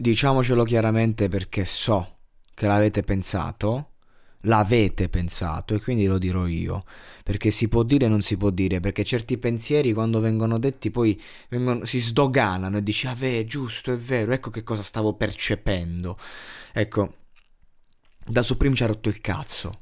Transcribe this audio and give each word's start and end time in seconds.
Diciamocelo 0.00 0.62
chiaramente 0.62 1.26
perché 1.26 1.64
so 1.64 2.18
che 2.54 2.68
l'avete 2.68 3.02
pensato, 3.02 3.94
l'avete 4.42 5.08
pensato 5.08 5.74
e 5.74 5.80
quindi 5.80 6.06
lo 6.06 6.18
dirò 6.18 6.46
io, 6.46 6.84
perché 7.24 7.50
si 7.50 7.66
può 7.66 7.82
dire 7.82 8.06
e 8.06 8.08
non 8.08 8.22
si 8.22 8.36
può 8.36 8.50
dire, 8.50 8.78
perché 8.78 9.02
certi 9.02 9.38
pensieri 9.38 9.92
quando 9.92 10.20
vengono 10.20 10.60
detti 10.60 10.92
poi 10.92 11.20
vengono, 11.48 11.84
si 11.84 11.98
sdoganano 11.98 12.76
e 12.76 12.82
dici, 12.84 13.08
ah 13.08 13.14
beh, 13.16 13.44
giusto, 13.44 13.92
è 13.92 13.96
vero, 13.96 14.30
ecco 14.30 14.50
che 14.50 14.62
cosa 14.62 14.84
stavo 14.84 15.14
percependo. 15.14 16.16
Ecco, 16.72 17.14
da 18.24 18.42
Supreme 18.42 18.76
ci 18.76 18.84
ha 18.84 18.86
rotto 18.86 19.08
il 19.08 19.20
cazzo, 19.20 19.80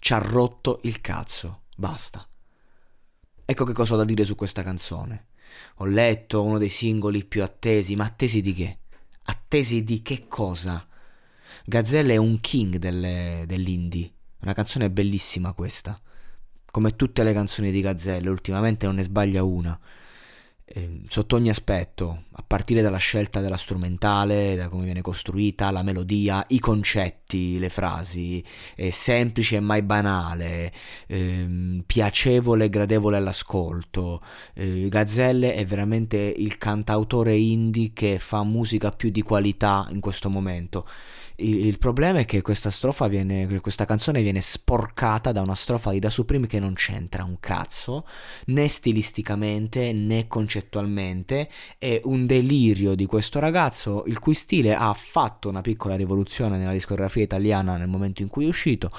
ci 0.00 0.12
ha 0.12 0.18
rotto 0.18 0.80
il 0.82 1.00
cazzo, 1.00 1.66
basta. 1.76 2.28
Ecco 3.44 3.64
che 3.64 3.72
cosa 3.72 3.94
ho 3.94 3.96
da 3.96 4.04
dire 4.04 4.24
su 4.24 4.34
questa 4.34 4.64
canzone. 4.64 5.26
Ho 5.76 5.84
letto 5.84 6.42
uno 6.42 6.58
dei 6.58 6.68
singoli 6.68 7.24
più 7.24 7.44
attesi, 7.44 7.94
ma 7.94 8.06
attesi 8.06 8.40
di 8.40 8.52
che? 8.52 8.78
Attesi 9.26 9.84
di 9.84 10.02
che 10.02 10.26
cosa? 10.28 10.86
Gazzelle 11.64 12.14
è 12.14 12.16
un 12.16 12.40
king 12.40 12.76
delle, 12.76 13.44
dell'indie. 13.46 14.12
Una 14.40 14.52
canzone 14.52 14.90
bellissima 14.90 15.52
questa. 15.52 15.96
Come 16.70 16.94
tutte 16.94 17.22
le 17.24 17.32
canzoni 17.32 17.70
di 17.70 17.80
Gazzelle, 17.80 18.28
ultimamente 18.28 18.86
non 18.86 18.96
ne 18.96 19.02
sbaglia 19.02 19.42
una. 19.42 19.78
Eh, 20.64 21.02
sotto 21.08 21.36
ogni 21.36 21.48
aspetto, 21.48 22.24
a 22.38 22.44
partire 22.46 22.82
dalla 22.82 22.98
scelta 22.98 23.40
della 23.40 23.56
strumentale, 23.56 24.56
da 24.56 24.68
come 24.68 24.84
viene 24.84 25.00
costruita, 25.00 25.70
la 25.70 25.82
melodia, 25.82 26.44
i 26.48 26.58
concetti, 26.58 27.58
le 27.58 27.70
frasi, 27.70 28.44
è 28.74 28.90
semplice 28.90 29.56
e 29.56 29.60
mai 29.60 29.82
banale, 29.82 30.70
eh, 31.06 31.82
piacevole 31.86 32.66
e 32.66 32.68
gradevole 32.68 33.16
all'ascolto. 33.16 34.20
Eh, 34.52 34.88
Gazzelle 34.90 35.54
è 35.54 35.64
veramente 35.64 36.18
il 36.18 36.58
cantautore 36.58 37.34
indie 37.34 37.92
che 37.94 38.18
fa 38.18 38.42
musica 38.42 38.90
più 38.90 39.08
di 39.10 39.22
qualità 39.22 39.86
in 39.90 40.00
questo 40.00 40.28
momento. 40.28 40.86
Il, 41.38 41.66
il, 41.66 41.78
problema 41.78 42.20
è 42.20 42.24
che 42.24 42.40
questa 42.40 42.70
strofa 42.70 43.08
viene, 43.08 43.46
questa 43.60 43.84
canzone 43.84 44.22
viene 44.22 44.40
sporcata 44.40 45.32
da 45.32 45.42
una 45.42 45.54
strofa 45.54 45.90
di 45.90 45.98
Da 45.98 46.08
Supreme 46.08 46.46
che 46.46 46.58
non 46.58 46.72
c'entra 46.72 47.24
un 47.24 47.38
cazzo, 47.40 48.06
né 48.46 48.68
stilisticamente 48.68 49.92
né 49.92 50.28
concettualmente. 50.28 51.50
È 51.78 52.00
un 52.04 52.25
delirio 52.26 52.94
di 52.94 53.06
questo 53.06 53.38
ragazzo 53.38 54.04
il 54.06 54.18
cui 54.18 54.34
stile 54.34 54.74
ha 54.74 54.92
fatto 54.92 55.48
una 55.48 55.60
piccola 55.60 55.96
rivoluzione 55.96 56.58
nella 56.58 56.72
discografia 56.72 57.22
italiana 57.22 57.76
nel 57.76 57.88
momento 57.88 58.22
in 58.22 58.28
cui 58.28 58.44
è 58.44 58.48
uscito 58.48 58.90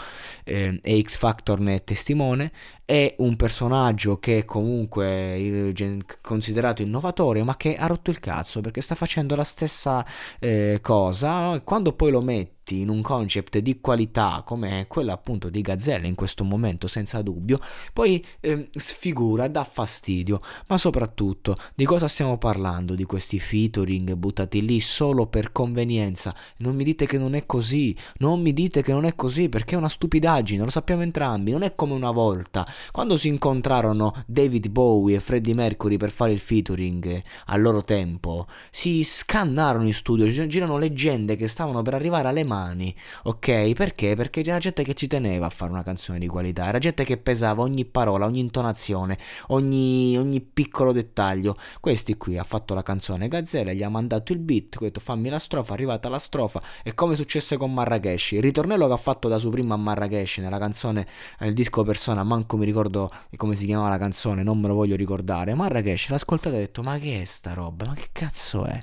eh, 0.44 0.80
e 0.82 1.02
X 1.02 1.18
Factor 1.18 1.60
ne 1.60 1.76
è 1.76 1.84
testimone 1.84 2.52
è 2.86 3.16
un 3.20 3.36
personaggio 3.36 4.18
che 4.18 4.40
è 4.40 4.46
comunque 4.46 5.36
eh, 5.36 5.98
considerato 6.22 6.82
innovatore 6.82 7.44
ma 7.44 7.56
che 7.58 7.76
ha 7.76 7.86
rotto 7.86 8.10
il 8.10 8.20
cazzo 8.20 8.62
perché 8.62 8.82
sta 8.82 8.96
facendo 8.96 9.36
la 9.36 9.44
stessa 9.44 10.06
eh, 10.40 10.80
cosa 10.82 11.42
no? 11.42 11.56
e 11.56 11.64
quando 11.64 11.94
poi 11.94 12.12
lo 12.12 12.22
metti 12.22 12.57
metti 12.68 12.82
in 12.82 12.90
un 12.90 13.02
concept 13.02 13.60
di 13.60 13.80
qualità 13.80 14.44
come 14.46 14.86
quello 14.88 15.14
appunto 15.14 15.50
di 15.50 15.62
Gazzelle 15.62 16.08
in 16.08 16.16
questo 16.16 16.44
momento 16.44 16.88
senza 16.88 17.22
dubbio, 17.22 17.60
poi 17.94 18.24
eh, 18.42 18.68
sfigura, 18.72 19.48
dà 19.48 19.64
fastidio, 19.64 20.42
ma 20.68 20.78
soprattutto 20.78 21.56
di 21.76 21.86
cosa 21.86 22.08
stiamo 22.08 22.38
parlando 22.38 22.96
di 22.96 23.06
questi 23.06 23.40
featuring 23.40 24.14
buttati 24.16 24.66
lì 24.66 24.80
solo 24.82 25.28
per 25.28 25.52
convenienza? 25.52 26.36
Non 26.58 26.76
mi 26.76 26.84
dite 26.84 27.06
che 27.06 27.18
non 27.18 27.36
è 27.36 27.46
così, 27.46 27.96
non 28.18 28.42
mi 28.42 28.52
dite 28.52 28.82
che 28.82 28.92
non 28.92 29.06
è 29.06 29.16
così 29.16 29.48
perché 29.48 29.76
è 29.76 29.78
una 29.78 29.90
stupidaggine, 29.90 30.64
lo 30.64 30.70
sappiamo 30.70 31.04
entrambi, 31.04 31.52
non 31.52 31.62
è 31.62 31.76
come 31.76 31.94
una 31.94 32.12
volta 32.12 32.68
quando 32.92 33.18
si 33.18 33.28
incontrarono 33.28 34.14
David 34.26 34.68
Bowie 34.70 35.16
e 35.18 35.20
Freddie 35.20 35.54
Mercury 35.54 35.98
per 35.98 36.12
fare 36.12 36.32
il 36.34 36.40
featuring 36.40 37.22
al 37.46 37.62
loro 37.62 37.84
tempo, 37.84 38.48
si 38.72 39.04
scannarono 39.04 39.86
in 39.86 39.94
studio, 39.94 40.28
girano 40.48 40.78
leggende 40.78 41.36
che 41.36 41.48
stavano 41.48 41.82
per 41.82 41.94
arrivare 41.94 42.28
alle 42.28 42.44
mani 42.44 42.57
umani, 42.58 42.94
ok? 43.24 43.74
Perché? 43.74 44.16
Perché 44.16 44.42
c'era 44.42 44.58
gente 44.58 44.84
che 44.84 44.94
ci 44.94 45.08
teneva 45.08 45.46
a 45.46 45.50
fare 45.50 45.72
una 45.72 45.84
canzone 45.84 46.20
di 46.20 46.28
qualità, 46.28 46.68
era 46.68 46.80
gente 46.80 47.04
che 47.04 47.18
pesava 47.18 47.62
ogni 47.62 47.86
parola, 47.86 48.26
ogni 48.26 48.40
intonazione, 48.40 49.18
ogni, 49.48 50.18
ogni 50.18 50.42
piccolo 50.42 50.92
dettaglio. 50.92 51.56
Questi 51.80 52.18
qui 52.18 52.38
ha 52.38 52.44
fatto 52.44 52.74
la 52.74 52.84
canzone 52.84 53.28
Gazzella, 53.28 53.74
gli 53.74 53.84
ha 53.84 53.90
mandato 53.90 54.34
il 54.34 54.40
beat, 54.40 54.78
ha 54.78 54.80
detto 54.82 55.00
fammi 55.00 55.30
la 55.30 55.40
strofa, 55.40 55.72
è 55.72 55.74
arrivata 55.74 56.10
la 56.10 56.20
strofa, 56.20 56.62
e 56.84 56.94
come 56.94 57.16
successe 57.16 57.58
con 57.58 57.74
Marrakesh, 57.74 58.32
il 58.32 58.42
ritornello 58.42 58.88
che 58.88 58.94
ha 58.94 58.98
fatto 58.98 59.28
da 59.28 59.38
su 59.38 59.50
prima 59.50 59.76
a 59.76 59.78
Marrakesh 59.78 60.38
nella 60.38 60.60
canzone, 60.60 61.08
nel 61.40 61.54
disco 61.54 61.84
Persona, 61.84 62.24
manco 62.24 62.58
mi 62.58 62.66
ricordo 62.66 63.10
come 63.36 63.56
si 63.56 63.66
chiamava 63.66 63.90
la 63.90 63.98
canzone, 63.98 64.44
non 64.44 64.60
me 64.60 64.68
lo 64.68 64.74
voglio 64.74 64.96
ricordare, 64.96 65.54
Marrakesh 65.54 66.10
l'ha 66.10 66.16
ascoltata 66.16 66.56
e 66.56 66.58
ha 66.58 66.62
detto 66.62 66.82
ma 66.82 66.98
che 66.98 67.22
è 67.22 67.26
sta 67.26 67.54
roba, 67.54 67.86
ma 67.86 67.94
che 67.94 68.10
cazzo 68.12 68.66
è? 68.66 68.82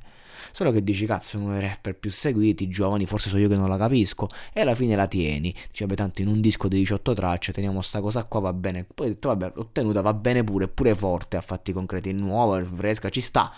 Solo 0.52 0.70
che 0.72 0.82
dici, 0.82 1.06
cazzo, 1.06 1.38
uno 1.38 1.52
dei 1.52 1.60
rapper 1.60 1.96
più 1.96 2.10
seguiti, 2.10 2.68
giovani, 2.68 3.06
forse 3.06 3.28
so 3.28 3.36
io 3.36 3.48
che 3.48 3.56
non 3.56 3.68
la 3.68 3.76
capisco. 3.76 4.28
E 4.52 4.60
alla 4.60 4.74
fine 4.74 4.96
la 4.96 5.06
tieni. 5.06 5.54
Dice, 5.70 5.86
beh, 5.86 5.94
tanto 5.94 6.22
in 6.22 6.28
un 6.28 6.40
disco 6.40 6.68
di 6.68 6.78
18 6.78 7.12
tracce 7.12 7.52
teniamo 7.52 7.82
sta 7.82 8.00
cosa 8.00 8.24
qua, 8.24 8.40
va 8.40 8.52
bene. 8.52 8.84
Poi 8.84 9.06
ho 9.06 9.10
detto, 9.10 9.28
vabbè, 9.28 9.52
l'ho 9.54 9.68
tenuta, 9.72 10.00
va 10.00 10.14
bene 10.14 10.44
pure, 10.44 10.68
pure 10.68 10.94
forte, 10.94 11.36
a 11.36 11.40
fatti 11.40 11.72
concreti, 11.72 12.12
nuova, 12.12 12.62
fresca, 12.64 13.08
ci 13.08 13.20
sta, 13.20 13.52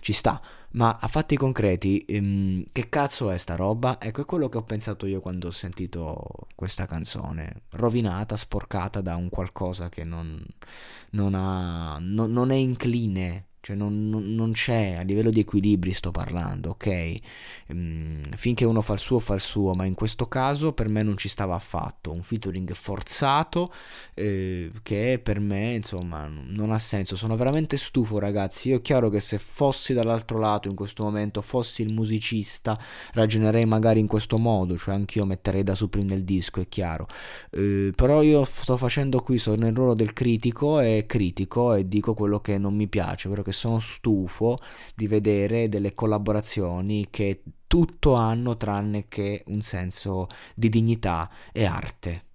ci 0.00 0.12
sta. 0.12 0.40
Ma 0.70 0.98
a 1.00 1.08
fatti 1.08 1.36
concreti, 1.36 2.04
ehm, 2.06 2.64
che 2.72 2.88
cazzo 2.90 3.30
è 3.30 3.38
sta 3.38 3.56
roba? 3.56 3.98
Ecco, 4.00 4.22
è 4.22 4.24
quello 4.26 4.48
che 4.50 4.58
ho 4.58 4.62
pensato 4.62 5.06
io 5.06 5.20
quando 5.20 5.48
ho 5.48 5.50
sentito 5.50 6.22
questa 6.54 6.84
canzone. 6.86 7.62
Rovinata, 7.70 8.36
sporcata 8.36 9.00
da 9.00 9.16
un 9.16 9.30
qualcosa 9.30 9.88
che 9.88 10.04
non, 10.04 10.44
non, 11.10 11.34
ha, 11.34 11.98
non, 12.00 12.30
non 12.32 12.50
è 12.50 12.56
incline 12.56 13.46
cioè 13.60 13.76
non, 13.76 14.08
non, 14.08 14.34
non, 14.34 14.52
c'è 14.52 14.94
a 14.98 15.02
livello 15.02 15.30
di 15.30 15.40
equilibri 15.40 15.92
sto 15.92 16.10
parlando, 16.10 16.70
ok? 16.70 17.14
Mm, 17.72 18.22
finché 18.36 18.64
uno 18.64 18.82
fa 18.82 18.92
il 18.92 18.98
suo 18.98 19.18
fa 19.18 19.34
il 19.34 19.40
suo, 19.40 19.74
ma 19.74 19.84
in 19.84 19.94
questo 19.94 20.26
caso 20.28 20.72
per 20.72 20.88
me 20.88 21.02
non 21.02 21.16
ci 21.16 21.28
stava 21.28 21.54
affatto, 21.54 22.12
un 22.12 22.22
featuring 22.22 22.72
forzato 22.72 23.72
eh, 24.14 24.70
che 24.82 25.20
per 25.22 25.40
me 25.40 25.74
insomma 25.74 26.26
non 26.28 26.70
ha 26.70 26.78
senso, 26.78 27.16
sono 27.16 27.36
veramente 27.36 27.76
stufo 27.76 28.18
ragazzi, 28.18 28.68
io 28.68 28.76
è 28.76 28.82
chiaro 28.82 29.10
che 29.10 29.20
se 29.20 29.38
fossi 29.38 29.92
dall'altro 29.92 30.38
lato 30.38 30.68
in 30.68 30.74
questo 30.74 31.02
momento, 31.02 31.42
fossi 31.42 31.82
il 31.82 31.92
musicista, 31.92 32.78
ragionerei 33.12 33.64
magari 33.66 34.00
in 34.00 34.06
questo 34.06 34.38
modo, 34.38 34.76
cioè 34.76 34.94
anch'io 34.94 35.24
metterei 35.24 35.62
da 35.62 35.74
Supreme 35.74 36.06
nel 36.06 36.24
disco, 36.24 36.60
è 36.60 36.68
chiaro, 36.68 37.06
eh, 37.50 37.92
però 37.94 38.22
io 38.22 38.44
sto 38.44 38.76
facendo 38.76 39.20
qui, 39.20 39.38
sono 39.38 39.56
nel 39.56 39.74
ruolo 39.74 39.94
del 39.94 40.12
critico 40.12 40.80
e 40.80 41.04
critico 41.06 41.74
e 41.74 41.88
dico 41.88 42.14
quello 42.14 42.40
che 42.40 42.56
non 42.58 42.74
mi 42.74 42.86
piace, 42.86 43.28
però 43.28 43.42
che 43.48 43.52
sono 43.52 43.78
stufo 43.78 44.58
di 44.94 45.06
vedere 45.06 45.70
delle 45.70 45.94
collaborazioni 45.94 47.08
che 47.08 47.42
tutto 47.66 48.14
hanno 48.14 48.56
tranne 48.56 49.08
che 49.08 49.42
un 49.46 49.62
senso 49.62 50.26
di 50.54 50.68
dignità 50.68 51.30
e 51.52 51.64
arte. 51.64 52.27